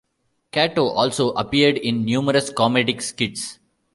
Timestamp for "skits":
3.03-3.59